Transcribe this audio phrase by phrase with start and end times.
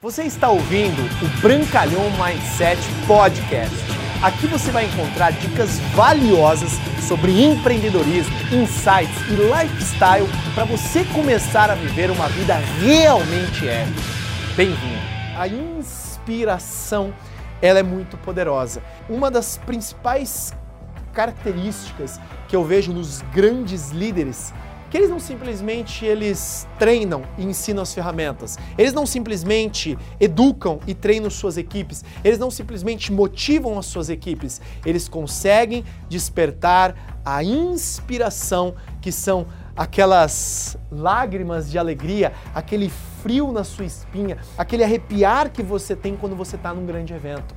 [0.00, 3.74] Você está ouvindo o Brancalhão Mindset Podcast.
[4.22, 11.74] Aqui você vai encontrar dicas valiosas sobre empreendedorismo, insights e lifestyle para você começar a
[11.74, 14.00] viver uma vida realmente épica.
[14.56, 15.02] Bem-vindo.
[15.36, 17.12] A inspiração,
[17.60, 18.80] ela é muito poderosa.
[19.08, 20.54] Uma das principais
[21.12, 24.54] características que eu vejo nos grandes líderes
[24.90, 28.58] que eles não simplesmente eles treinam e ensinam as ferramentas.
[28.76, 32.04] Eles não simplesmente educam e treinam suas equipes.
[32.24, 34.60] Eles não simplesmente motivam as suas equipes.
[34.84, 42.90] Eles conseguem despertar a inspiração que são aquelas lágrimas de alegria, aquele
[43.22, 47.54] frio na sua espinha, aquele arrepiar que você tem quando você está num grande evento.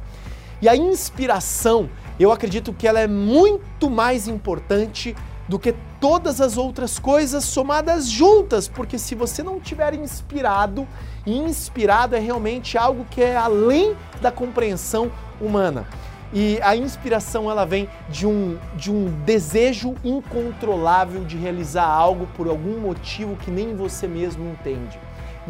[0.62, 5.16] E a inspiração, eu acredito que ela é muito mais importante
[5.52, 10.88] do que todas as outras coisas somadas juntas, porque se você não tiver inspirado,
[11.26, 15.86] e inspirado é realmente algo que é além da compreensão humana.
[16.32, 22.48] E a inspiração ela vem de um, de um desejo incontrolável de realizar algo por
[22.48, 24.98] algum motivo que nem você mesmo entende.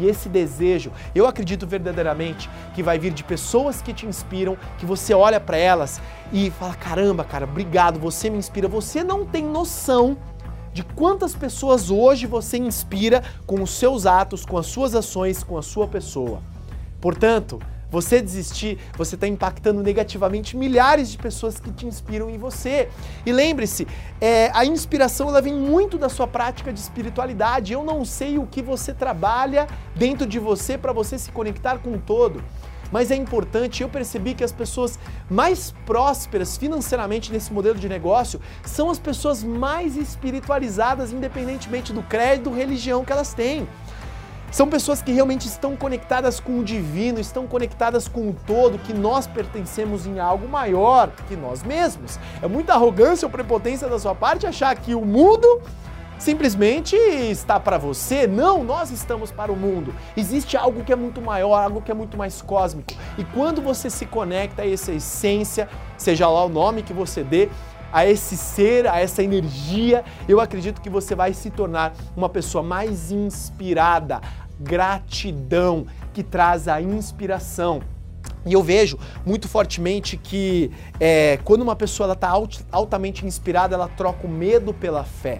[0.02, 4.84] E esse desejo, eu acredito verdadeiramente que vai vir de pessoas que te inspiram, que
[4.84, 6.00] você olha para elas
[6.32, 8.66] e fala: caramba, cara, obrigado, você me inspira.
[8.66, 10.16] Você não tem noção
[10.72, 15.56] de quantas pessoas hoje você inspira com os seus atos, com as suas ações, com
[15.56, 16.40] a sua pessoa.
[17.00, 17.60] Portanto,
[17.92, 22.88] você desistir, você está impactando negativamente milhares de pessoas que te inspiram em você.
[23.24, 23.86] E lembre-se,
[24.18, 27.74] é, a inspiração ela vem muito da sua prática de espiritualidade.
[27.74, 31.92] Eu não sei o que você trabalha dentro de você para você se conectar com
[31.92, 32.42] o todo
[32.92, 33.82] mas é importante.
[33.82, 34.98] Eu percebi que as pessoas
[35.28, 42.50] mais prósperas financeiramente nesse modelo de negócio são as pessoas mais espiritualizadas, independentemente do crédito,
[42.50, 43.66] religião que elas têm.
[44.52, 48.92] São pessoas que realmente estão conectadas com o divino, estão conectadas com o todo, que
[48.92, 52.18] nós pertencemos em algo maior que nós mesmos.
[52.42, 55.62] É muita arrogância ou prepotência da sua parte achar que o mundo
[56.18, 58.26] simplesmente está para você.
[58.26, 59.94] Não, nós estamos para o mundo.
[60.14, 62.92] Existe algo que é muito maior, algo que é muito mais cósmico.
[63.16, 65.66] E quando você se conecta a essa essência,
[65.96, 67.48] seja lá o nome que você dê,
[67.92, 72.64] a esse ser, a essa energia, eu acredito que você vai se tornar uma pessoa
[72.64, 74.20] mais inspirada,
[74.60, 77.82] gratidão que traz a inspiração.
[78.44, 82.32] E eu vejo muito fortemente que é, quando uma pessoa está
[82.70, 85.38] altamente inspirada, ela troca o medo pela fé.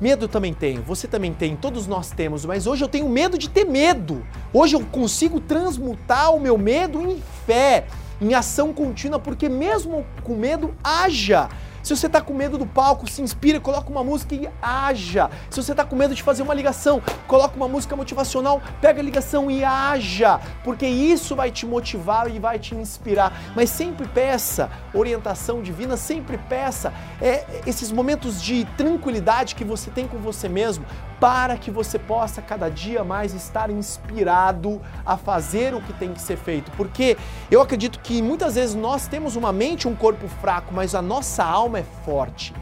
[0.00, 3.50] Medo também tenho, você também tem, todos nós temos, mas hoje eu tenho medo de
[3.50, 4.24] ter medo.
[4.52, 7.84] Hoje eu consigo transmutar o meu medo em fé,
[8.20, 11.48] em ação contínua, porque mesmo com medo, haja.
[11.88, 15.30] Se você está com medo do palco, se inspire, coloca uma música e haja.
[15.48, 19.02] Se você está com medo de fazer uma ligação, coloca uma música motivacional, pega a
[19.02, 23.32] ligação e haja, porque isso vai te motivar e vai te inspirar.
[23.56, 30.06] Mas sempre peça orientação divina, sempre peça é, esses momentos de tranquilidade que você tem
[30.06, 30.84] com você mesmo,
[31.20, 36.20] para que você possa cada dia mais estar inspirado a fazer o que tem que
[36.20, 36.70] ser feito.
[36.72, 37.16] Porque
[37.50, 41.02] eu acredito que muitas vezes nós temos uma mente e um corpo fraco, mas a
[41.02, 42.54] nossa alma é forte.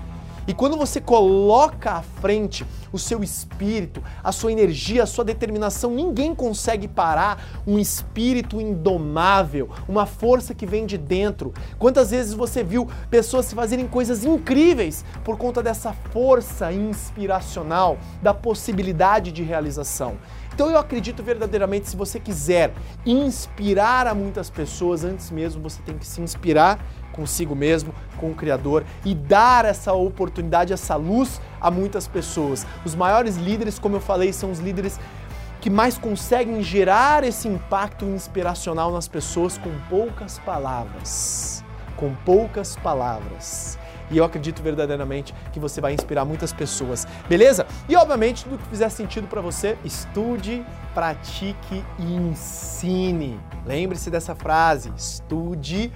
[0.49, 2.65] E quando você coloca à frente
[2.97, 9.69] o seu espírito, a sua energia, a sua determinação, ninguém consegue parar um espírito indomável,
[9.87, 11.53] uma força que vem de dentro.
[11.79, 19.31] Quantas vezes você viu pessoas fazerem coisas incríveis por conta dessa força inspiracional, da possibilidade
[19.31, 20.17] de realização?
[20.55, 22.73] Então eu acredito verdadeiramente, se você quiser
[23.05, 26.83] inspirar a muitas pessoas, antes mesmo você tem que se inspirar
[27.13, 32.67] consigo mesmo, com o Criador e dar essa oportunidade, essa luz a muitas pessoas.
[32.87, 35.01] Os maiores líderes, como eu falei, são os líderes
[35.61, 41.65] que mais conseguem gerar esse impacto inspiracional nas pessoas com poucas palavras.
[41.97, 43.77] Com poucas palavras
[44.09, 47.67] e eu acredito verdadeiramente que você vai inspirar muitas pessoas, beleza?
[47.89, 50.65] E obviamente, tudo que fizer sentido para você, estude,
[50.95, 53.41] pratique e ensine.
[53.65, 55.93] Lembre-se dessa frase: estude,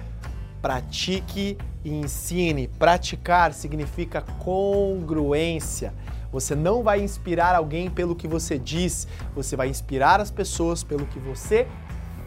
[0.61, 2.67] pratique e ensine.
[2.67, 5.93] Praticar significa congruência.
[6.31, 11.05] Você não vai inspirar alguém pelo que você diz, você vai inspirar as pessoas pelo
[11.05, 11.67] que você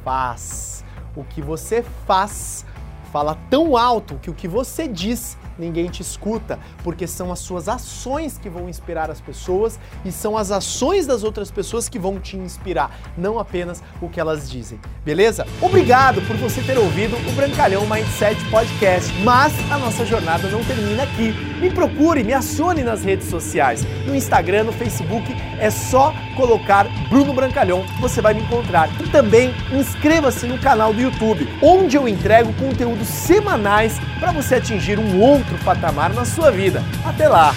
[0.04, 0.84] faz.
[1.16, 2.66] O que você faz
[3.14, 7.68] fala tão alto que o que você diz ninguém te escuta, porque são as suas
[7.68, 12.18] ações que vão inspirar as pessoas e são as ações das outras pessoas que vão
[12.18, 14.80] te inspirar, não apenas o que elas dizem.
[15.04, 15.46] Beleza?
[15.60, 21.04] Obrigado por você ter ouvido o Brancalhão Mindset Podcast, mas a nossa jornada não termina
[21.04, 21.32] aqui.
[21.60, 23.84] Me procure, me acione nas redes sociais.
[24.06, 28.88] No Instagram, no Facebook, é só colocar Bruno Brancalhão, você vai me encontrar.
[29.00, 34.98] E também inscreva-se no canal do YouTube, onde eu entrego conteúdos semanais para você atingir
[34.98, 36.82] um outro patamar na sua vida.
[37.04, 37.54] Até lá!